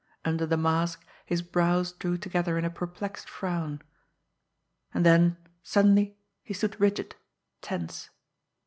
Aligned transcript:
Under 0.25 0.47
the 0.47 0.57
mask, 0.57 1.05
his 1.27 1.43
brows 1.43 1.91
drew 1.91 2.17
together 2.17 2.57
in 2.57 2.65
a 2.65 2.71
perplexed 2.71 3.29
frown. 3.29 3.83
And 4.95 5.05
then 5.05 5.37
suddenly 5.61 6.17
he 6.41 6.55
stood 6.55 6.81
rigid, 6.81 7.15
tense. 7.61 8.09